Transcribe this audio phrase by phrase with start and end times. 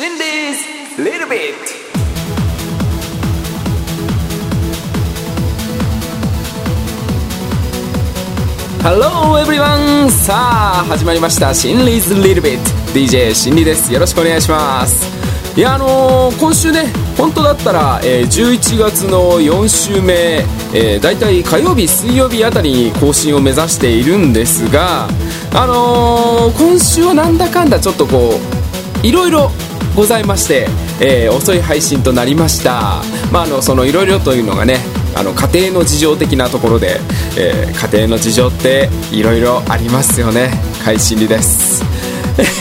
[0.00, 0.64] Shindy's
[0.96, 1.52] Little Bit.
[8.82, 11.52] Hello everyone さあ始まりました。
[11.52, 13.92] Shindy's Little Bit DJ シンディーです。
[13.92, 15.04] よろしくお願いします。
[15.54, 16.86] いやあのー、今週ね
[17.18, 20.14] 本当だったら、えー、11月の4週目、
[20.72, 25.08] えー、だいたい火曜日水曜日あたりに更新を目指しているんですが
[25.52, 28.40] あのー、今週はなんだかんだちょっとこ
[29.02, 29.50] ういろいろ
[29.94, 30.66] ございまして、
[31.00, 33.02] えー、遅い配信となりました。
[33.32, 34.78] まああのそのいろいろというのがね
[35.14, 37.00] あの家庭の事情的なところで、
[37.38, 40.50] えー、家庭の事情っていろいろありますよね。
[40.84, 41.84] 会心理です。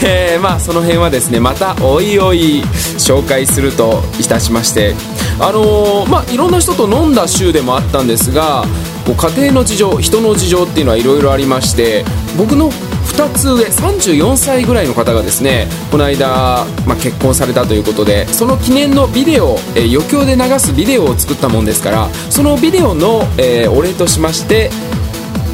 [0.06, 2.64] えー、まあその辺はですねまたおいおい
[2.98, 4.96] 紹介するといたしまして。
[5.42, 8.66] あのー、まあいろんな人と飲んだ週でもあったんですが
[9.06, 12.04] こう家庭の事情人の事情っていうのはいろいろありまして
[12.38, 12.70] 僕の
[13.20, 24.70] 2つ上34歳ぐらいの方がですねこの間、まあ、結婚されたということでその記念のビデオ、えー、余興で流すビデオを作ったもんですからそのビデオの、えー、お礼としまして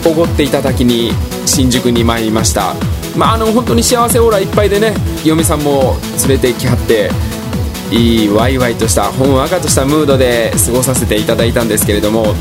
[0.05, 1.09] おごっていただきに
[1.47, 2.75] 新宿に参りました。
[3.17, 4.93] まああの本当に幸せオーラいっぱいでね
[5.23, 5.95] 嫁さんも
[6.27, 7.09] 連れてきはって
[7.95, 12.35] いいワイワイとしたほんわかとしたムードで過ごさせていただいたんですけれども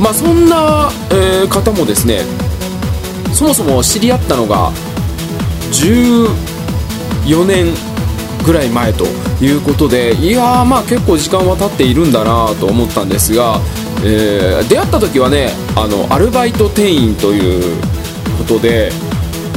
[0.00, 2.20] まあそんな、えー、方もですね
[3.40, 4.70] そもそも知り合ったのが
[5.72, 7.72] 14年
[8.44, 9.06] ぐらい前と
[9.42, 13.58] いうことでいやーまあ結構時間は経っているんだなと思ったんですが、
[14.04, 17.80] えー、出会った時はねあのアルバイト店員という
[18.36, 18.90] ことで、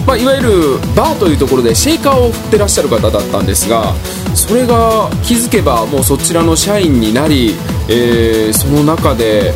[0.08, 0.50] まあ、いわゆる
[0.96, 3.94] バーというところでシェイカーを振ってらっしゃる方だったんですが
[4.34, 7.52] それが気づけばもうそちらの社員になり、
[7.90, 9.52] えー、その中で、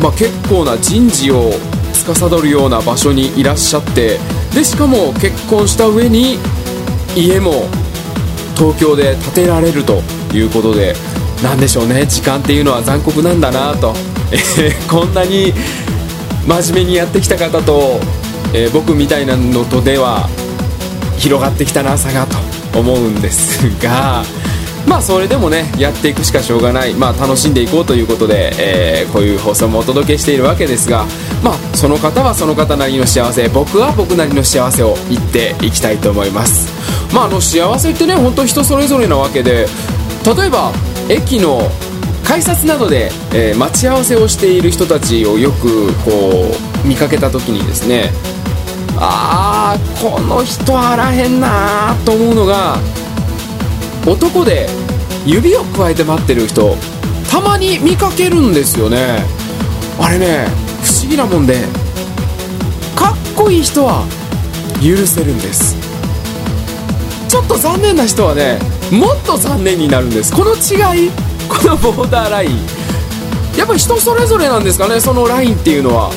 [0.00, 1.50] まあ、結構な人事を
[2.14, 4.18] 司るような場所にいらっしゃって
[4.54, 6.38] でしかも結婚した上に
[7.16, 7.68] 家も
[8.56, 10.02] 東京で建てられると
[10.34, 10.94] いうことで
[11.42, 12.04] 何でしょうね。
[12.06, 13.94] 時間っていうのは残酷なんだなと、
[14.32, 15.52] え、こんなに
[16.46, 18.00] 真面目にやってきた方と、
[18.52, 20.28] えー、僕みたいなのとでは
[21.18, 22.36] 広がってきたな差がと
[22.78, 24.24] 思うんですが
[24.88, 31.04] まあそれでもねやっていくしかしょうがない、まあ、楽しんでいこうということで、えー、こういう放送もお届けしているわけですが
[31.44, 36.72] まあその方はその方なりの幸せ僕は僕なりの幸せを言っていきたいと思います。
[37.14, 39.66] まああの幸せってね本当人それぞれなわけで
[40.24, 40.72] 例えば
[41.08, 41.70] 駅の
[42.24, 46.10] 改札などで、えー、待ち合わせをしている人たちをよくこ
[46.84, 48.10] う見かけた時にですね
[48.96, 52.76] ああこの人あらへんなーと思うのが
[54.08, 54.66] 男で
[55.26, 56.76] 指をくわえて待ってる人
[57.30, 59.22] たまに見かけるんですよね。
[60.00, 60.46] あれね
[60.82, 61.56] 不思議なもんで
[62.96, 64.06] かっこいい人は
[64.82, 65.76] 許せるんです。
[67.28, 68.58] ちょっと残念な人はね
[68.90, 70.32] もっと残念になるんです。
[70.32, 71.10] この違い
[71.46, 72.56] このボーダーライン。
[73.58, 76.10] やっぱり人それぞれなんですかねそのラインっていうのは。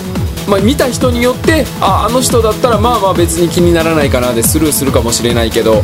[0.47, 5.83] まあ、見た人によってああの人だったらまあまあ別に気にならないかなでスルーするかもしれないけど。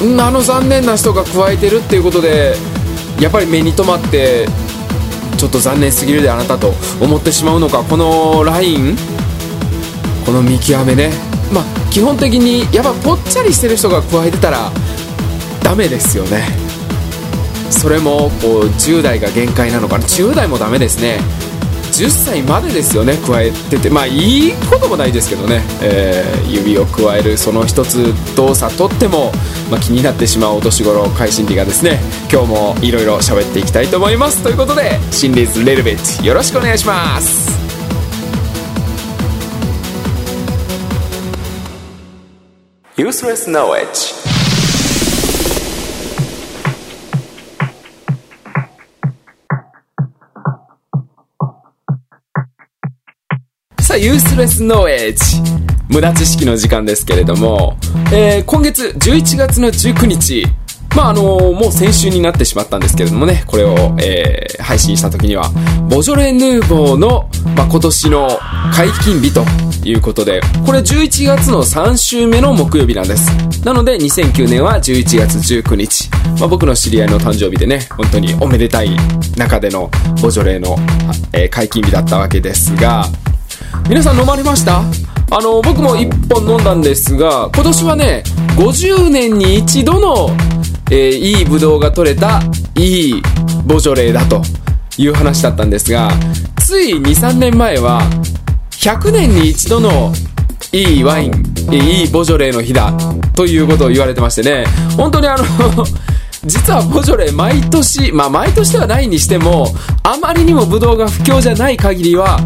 [0.00, 2.54] あの残念な人が加えてるっていうことで
[3.20, 4.46] やっぱり目に留まって
[5.36, 8.96] ちょっと残念すぎるであなたと思ってしまうのかこのライン。
[10.28, 11.10] この見極めね。
[11.50, 14.70] まあ基本的にやっぱぽっちゃりしてる人が加えてたら
[15.62, 16.42] ダメですよね。
[17.70, 20.04] それもこう10代が限界なのかな。
[20.04, 21.18] 10代もダメですね。
[21.98, 23.90] 10歳までですよね加えてて。
[23.90, 29.32] まあいいこともないですけどね、えー、指を加えるその一つ動作とっても、
[29.68, 31.98] まあ、気になってしまうお年頃会心理がですね
[32.30, 34.44] 今日もいろいろ喋っていきたいと思います。
[34.44, 37.58] ということで心理ズレルベットよろしくお願いします。
[42.96, 44.27] Useless Knowledge.
[53.88, 55.40] さあ、ユースレスノーエッジ。
[55.88, 57.78] 無駄知識の時間ですけれども、
[58.12, 60.44] えー、今月11月の19日、
[60.94, 65.48] まあ、あのー、もう先週になってしまったんですけれどもね、これを、えー、配信した時には、
[65.88, 68.38] ボジョレ・ヌーボーの、まあ、今年の
[68.74, 69.42] 解禁日と
[69.88, 73.30] いうことで、これ11月の3週目の木曜日なんです。
[73.64, 76.10] なので、2009年は11月19日。
[76.38, 78.90] まあ、僕の知り合いの誕生日でね、本当におめでたい
[79.38, 79.90] 中での
[80.20, 80.76] ボジョレの、
[81.32, 83.06] えー、解禁日だったわけですが、
[83.88, 84.80] 皆さん飲まれました？
[85.30, 88.22] あの、僕も1本飲んだんですが、今年はね、
[88.56, 90.30] 50年に一度の、
[90.90, 92.40] えー、いいブドウが取れた、
[92.76, 93.22] いい
[93.66, 94.42] ボジョレーだと
[94.96, 96.10] いう話だったんですが、
[96.58, 98.02] つい2、3年前は、
[98.70, 100.12] 100年に一度の
[100.72, 101.32] いいワイン
[101.72, 102.92] いいボジョレーの日だ
[103.34, 104.64] ということを言われてましてね。
[104.96, 105.44] 本当にあの
[106.44, 112.38] 実はボジョレー毎年、まあ毎年ではないにしても、あまりにもブドウが不況じゃない限りは、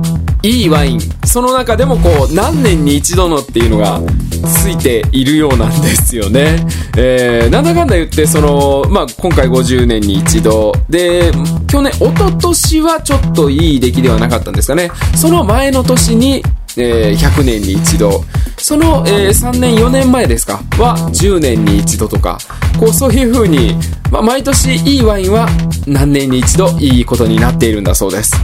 [0.42, 4.00] いいワイン、その中でもこう、何年に一度のっていうのが、
[4.42, 6.66] ついているようなんですよね。
[6.96, 11.30] えー、なんだかんだ言って、その、まあ今回50年に一度、で、
[11.68, 14.90] 去年、一昨年はちょっといい出来ではなかったんですかね。
[15.16, 16.42] その前の年に、
[16.76, 18.24] えー、100年に一度。
[18.56, 22.38] その、えー、3年、4年前ですかは10年に一度とか、
[22.80, 23.76] こうそういう風に、
[24.10, 25.48] まあ、毎年いいワインは
[25.86, 28.36] 何年に一度いいことになっているんだそうです。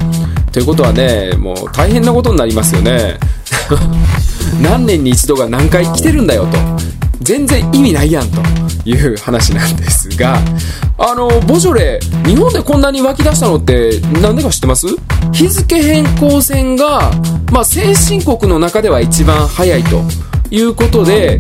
[0.59, 3.17] ということはね、もう大変なことになりますよね。
[4.61, 6.59] 何年に一度が何回来てるんだよと。
[7.21, 8.41] 全然意味ないやんと
[8.85, 10.37] いう話なんですが、
[10.99, 14.89] あの、ボジョレ、日本でこんなに湧き出したのってなんでか知ってます？
[15.33, 17.13] 日付変更線が、
[17.53, 20.03] まあ、先進国の中では一番早いと
[20.51, 21.39] いうことで、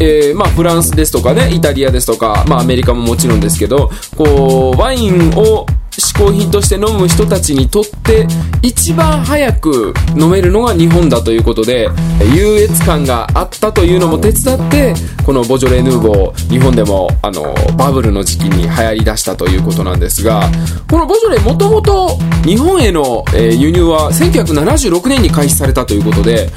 [0.00, 5.66] えー、まあ、フランスですとかね、イタリアですとか、まあ、アメリカももちろんですけど、こう、ワインを
[5.98, 8.26] 嗜好品として飲む人たちにとって
[8.62, 11.88] 一番早く飲めるのが日本だということで
[12.34, 14.94] 優越感があったというのも手伝って
[15.24, 20.48] このボジョレ・ヌーボー日本でもあのバブルの時期に流行りだしたということなんですが
[20.90, 26.48] このボジョレもともと日本への輸入は1976年に開始されたということで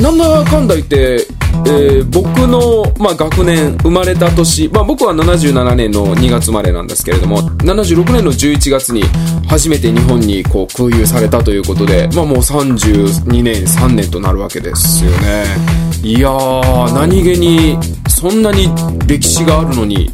[0.00, 1.26] なんだかんだ言って
[1.66, 9.02] えー、僕の、まあ、学年、生まれた年、まあ、僕は77年の2月生まれなんですけれども、76年の11月に
[9.48, 15.44] 初めて日本にこう空輸されたということで、まあ、もう32年、3年となるわけですよね。
[16.02, 17.78] いやー、何気に、
[18.08, 18.68] そんなに
[19.06, 20.10] 歴史があるのに、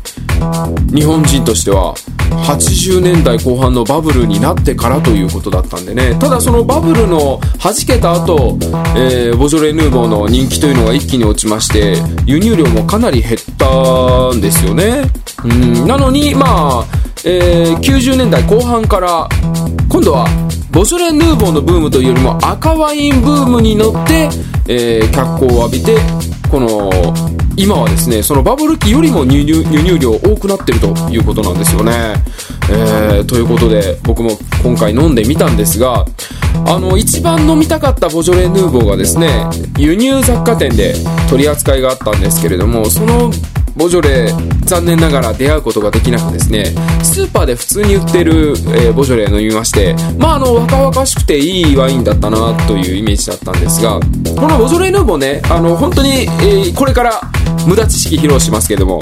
[0.92, 1.94] 日本人としては
[2.44, 6.16] 80年代後半のバブルになってからということだったんでね。
[6.18, 8.58] ただそのバブルの弾けた後、
[8.96, 11.96] えー、ボジョレ・ヌーボーの人気というのが一気に落ちまして
[12.26, 15.02] 輸入量もかなり減ったんですよね。
[15.44, 15.86] うん。
[15.86, 16.86] なのにまあ、
[17.24, 19.28] えー、90年代後半から
[19.88, 20.26] 今度は
[20.72, 24.30] ボジョレ・ヌーボーのブームというよりも赤ワインブームに乗って、
[24.66, 25.96] えー、脚光を浴びて
[26.50, 26.90] この
[27.56, 31.92] 今はですねそのバブル期よりも輸入輸入量多くなってるということなんですよね。
[32.70, 36.04] えー、ということで僕も今回飲んでみたんですが
[36.66, 39.28] あの一番飲みたかったボジョレ・ヌーボーがですね
[39.76, 40.94] 輸入雑貨店で
[41.28, 43.30] 取り扱いがあったんですけれどもその
[43.76, 44.32] ボジョレ
[44.66, 46.66] 残念ながら出会うことができなくですね
[47.02, 57.20] スーパーで普通に売ってる、えー、ボジョレ飲みましてまああの若々しくていいワインだったなというイメージだったんですがこのボジョレ・ヌーボーねあの本当に、えー、これから
[57.66, 59.00] 無駄知識披露しますけども。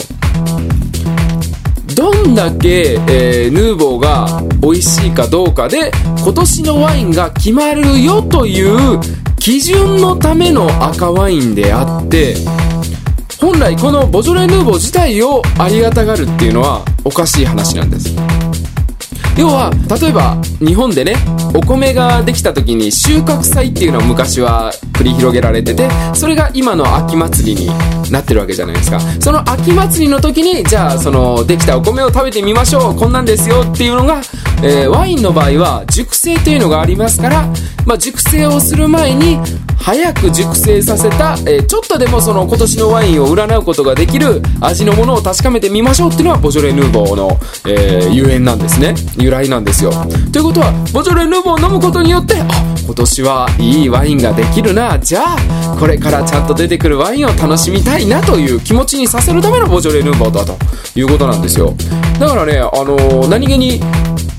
[1.95, 9.01] どんだけ、えー、ヌーボーが美味しいかどうかで今年のワインが決まるよという
[9.39, 12.37] 基準のための赤ワインであって
[13.41, 18.15] 本来このボジョレ・ヌーボー自体をありがたがるっていうのはおかしい話なんです。
[19.39, 19.71] 要は
[20.01, 21.15] 例えば日本でね
[21.55, 27.71] お米ができた時に収穫祭っていうのは昔は繰り広げられててそれが今の秋祭りに
[28.11, 29.01] なってるわけじゃないですか。
[29.01, 34.21] その秋祭りの時にじゃあそのできたお米を食べてみましょうこんなんですよっていうのが、
[34.63, 37.47] えー、ワインの場合は熟成というのがありますから、
[37.87, 39.39] まあ、熟成をする前に
[39.79, 48.95] 早く熟成させた、えー、ちょっとでもその今年のワインを占うことができる味のものを確かめてみましょうっていうのはボジョレ・ヌーボーの、えー、ゆえんなんですね。
[49.17, 49.93] 由来なんですよ。
[50.33, 60.57] ということはボジョレ・ヌーボーを飲むことによってあ今年はいいワインができるなじゃあこれからちゃんと出てくるワインを楽しみたいなという気持ちにさせるためのボジョレ・ヌーボーだと
[60.99, 61.75] いうことなんですよ
[62.19, 63.81] だからねあのー、何気に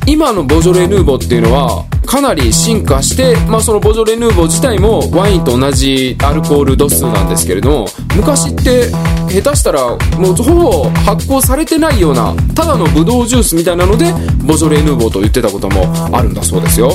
[0.08, 8.89] 今のボジョレ・ヌーボーっていうのはかなり進化して、まあ、そのボジョレ・ヌーボー自体もワインと同じアルコール度数なんですけれども昔って
[9.29, 14.12] 下手したらもうほぼ発酵されてないようなただのブドウジュースみたいなので
[14.46, 16.91] ボジョレ・ヌーボーと言ってたこともあるんだそうですよ。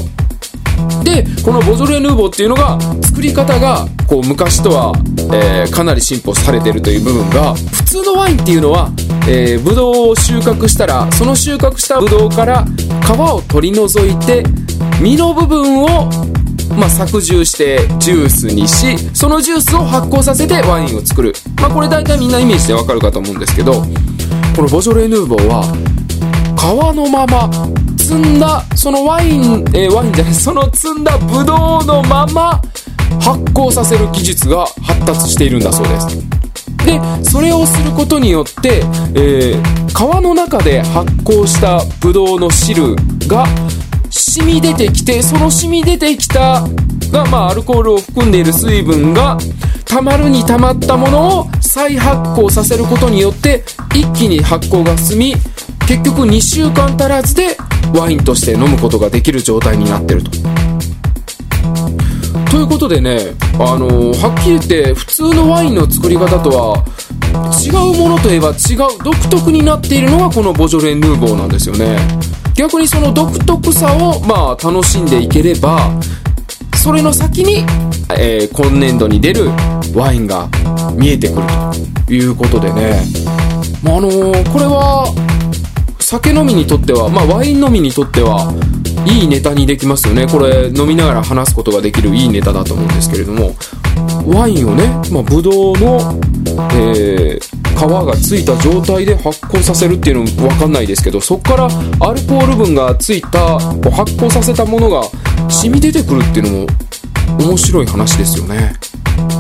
[1.07, 4.93] でこのボジョレ・ヌーボーっていうのが作り方がこう昔とは、
[5.33, 8.91] えー、かなり進歩されてるという部分が普通のワインっていうのは、
[9.29, 14.43] えー、ブドウを収穫したらその収穫したブドウから皮を取り除いて
[15.01, 16.11] 実の部分を
[16.77, 23.83] まあ、搾汁してジュースにしそのジュースを発酵させてワインを作る、まあ、これ大体みんなイメージでわかるかと思うんですけど
[24.57, 25.63] このボジョレ・ヌーボーは
[26.59, 27.49] 皮のまま
[28.07, 32.63] 積んだそのワイン、えー、ワインじゃないその積んだブドウのまま
[33.21, 36.07] 発酵させる技術が発達しているんだそうです。
[36.87, 38.83] でそれをすることによって、
[39.17, 42.95] えー、皮の中で発酵したブドウの汁
[43.27, 43.45] が
[44.09, 46.63] 染み出てきてその染み出てきた
[47.11, 49.37] が、まあ、アルコールを含んでいる水分が
[49.85, 55.35] たまるにたまったものを再発酵させることによって一気に発酵が進み
[55.87, 57.57] 結局2週間足らずで
[57.95, 60.31] ワインとして飲むことができる状態になってると。
[62.51, 66.85] ということでね、あのー、はっきり言って普通のワインの作り方とは
[67.63, 71.99] 違うものといえば違う独特になっているのがこのボジョレ・ヌーボーなんですよね
[72.55, 75.91] 逆にその独特さをまあ楽しんでいければ
[76.77, 77.65] それの先に、
[78.19, 79.51] えー、今年度に出る
[79.95, 80.49] ワインが
[80.95, 81.47] 見えてくる
[82.07, 83.03] ということでね、
[83.83, 85.36] まあ、あのー、これは
[86.09, 88.55] 酒飲みにとっては、まあ、ワイン飲みにとっては
[89.09, 93.57] いいネタにできますよねこれ飲みながら話すことができるいいネタだと思うんですけれども
[94.25, 95.99] ワインをね、まあ、ブドウの、
[96.75, 101.69] えー、皮がついた状態で発酵させるっていうのも分かんないですけどそこからア
[102.15, 105.03] ルコール分がついた発酵させたものが
[105.51, 106.67] 染み出てくるっていうの
[107.37, 108.75] も面白い話ですよね。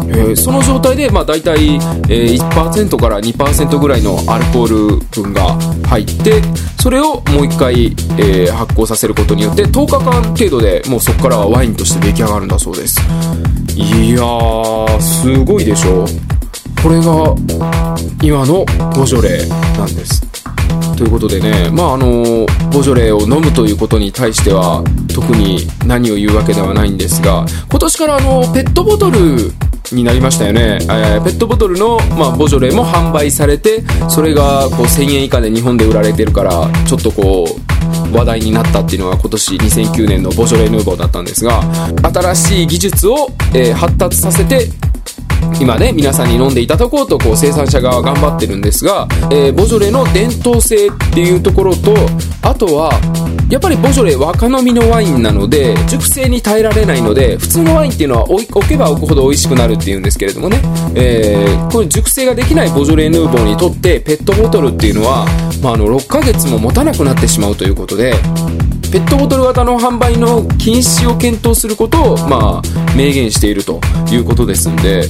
[0.09, 5.55] えー、その状態で、まあ、大体、えー、1%から2%ぐらいのアルコール分が
[5.89, 6.43] 入って
[6.81, 7.87] それをもう一回、
[8.19, 13.01] えー、発酵させることによって10日間程度でもうそこからはワインとして出来上がるんだそうです。
[13.75, 16.07] いやーすごいでしょ
[16.83, 17.35] これが
[18.23, 19.47] 今のボジョレ
[19.77, 20.27] なんです。
[20.97, 24.83] ということでね、まああのボジョレーを飲むということに対しては
[25.15, 29.53] 特に何を言うわけではないんですが今年からあのペットボトル
[29.93, 37.47] になりましたよね、えー、ペットボトルの、まあ、ボジョレも販売されてそれがこう1000円以下で日本で売られてるからちょっとこ
[38.13, 41.63] う話題になったっていうのが今年2009年のボジョレ・ヌーボーだったんですが
[42.03, 44.69] 新しい技術を、えー、発達させて
[45.61, 51.95] 今ね皆さんに飲んでいただこうとこう生産者側頑張ってるんですが、えー、ボジョレの伝統性っていうところと
[52.43, 52.91] あとは
[53.49, 60.61] やっぱりボジョレ若飲みのワインなので熟成に耐えられないので普通のワインっていうのは置けば置くほど美味しくなるっていうんですけれどもね、
[60.97, 65.27] えー、これ熟成ができないボジョレ・ヌーボーにとってペットボトルっていうのは、
[65.63, 68.15] まあ、あの6ヶ月も持たなくなってしまうということで
[68.91, 75.05] ペットボトル型の販売の禁止を検討することを、まあ、明言しているということですんで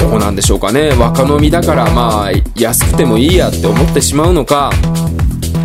[0.00, 0.90] どうなんでしょうかね。
[0.90, 4.70] 若飲みだからまあ安くてもいいやって思ってしまうのか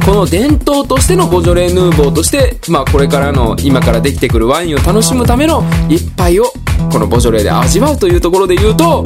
[0.09, 6.45] この伝統としてのボジョレ・ヌーボーとして、まあ、これからの今からできてくるワインを楽しむための一杯を
[6.91, 9.03] このボジョレで味わうというところで言うと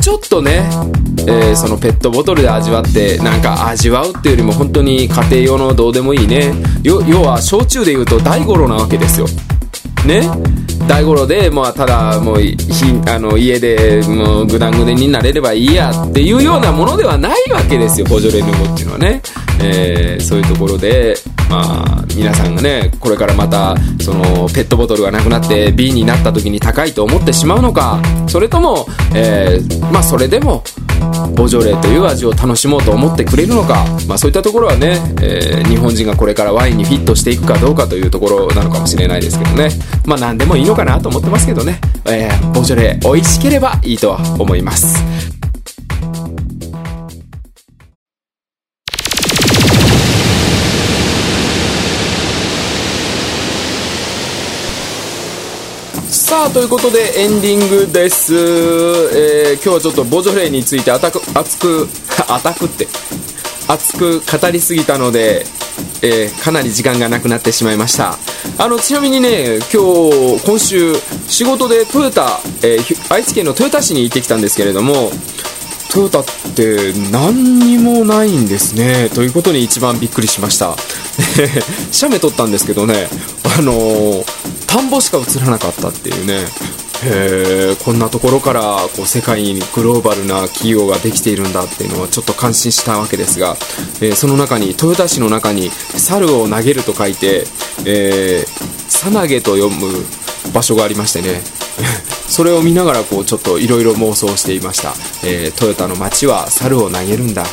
[0.00, 0.66] ちょっとね、
[1.28, 6.54] えー、そのペットボトルで味わってなんか味わうっていうよりも本当に家庭用のどうでもいいね。
[6.82, 9.26] 要は焼酎で言うと大五郎なわけですよ。
[10.06, 10.22] ね？
[10.88, 12.56] 大五郎で、まあ、ただもうひ
[13.06, 19.20] あの家でもうグダングデになれればいいやっていうようなものではないわけですよボジョレ・ヌーボーっていうのはね、
[19.60, 21.14] えー、そういうところで
[21.48, 30.62] まあ皆さんがねこれからまたそのペットボトルがなくなって瓶になった時に高いと思ってしまうのかそれとも、えー、まあそれでも
[31.34, 39.70] ボジョレーという味を楽しもうと思ってくれるのか、まあ、そういったところはね、えー、日本人がこれからワインにフィットしていくかどうかというところなのかもしれないですけどね。
[40.06, 45.37] まあ何でもいいのかなと思ってますけどね、えー、ボジョレー美味しければいいとは思います。
[56.38, 61.88] さあということでエンディングです、えー、今日はちょっとボジョレーについて熱く熱く
[62.28, 62.86] 熱くって。
[63.66, 65.44] 熱く語りすぎたので、
[66.00, 68.14] えー、かなり時間がなくなってしまいました。
[68.56, 69.82] あのちなみにね今
[70.38, 70.94] 日今週
[71.26, 75.10] 仕事でトヨタ、えー、愛知県の豊田市に行ってきたんですけれども
[75.90, 79.10] トヨタって何にもないんですね。
[79.10, 80.76] ということに一番びっくりしました。
[81.90, 83.08] 写メ撮ったんですけどね。
[83.58, 86.44] あのー、田んぼしか映らなかったっていうね。
[87.04, 88.60] へこんなところから
[88.96, 93.56] こう世界にグローバルな企業ができているんだっていうのはちょっと感心したわけですが、
[94.00, 97.46] えー、その中に豊田市の中に「猿を投げる」と書いて
[97.86, 100.04] 「えー、さなげ」と読む
[100.52, 101.42] 場所がありましてね。
[102.28, 107.46] それを見ながらこうちょっといろいろ妄想していました、えー、トヨタの街は猿を投げるんだっ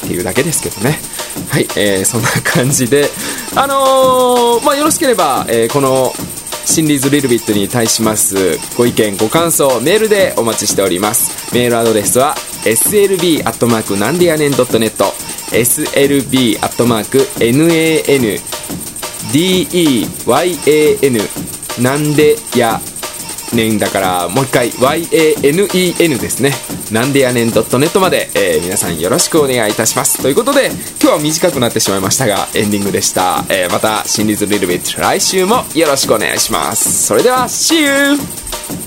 [0.00, 0.98] ていうだけですけどね。
[1.50, 3.08] はい、えー、そんな感じで
[3.54, 6.12] あのー、まあよろしければ、えー、この
[6.64, 11.54] シンリーズリルビットに対しますご意見ご感想メールでお待ちしております。
[11.54, 14.90] メールアドレスは slb アットマークなんでやねん .net
[15.52, 18.40] slb アットマーク nan
[19.32, 21.22] deyan
[21.82, 22.80] なんでや
[23.54, 26.52] ねんだからもう一回 YANEN ですね。
[26.92, 30.22] なんでやねん .net まで、えー、皆さんよろしくお願いいたします。
[30.22, 37.06] ということで今日は短くなってしまいましたがエンディングでした、えー、また新リズリルビット来週もよろしくお願いします。
[37.06, 38.85] それでは See you!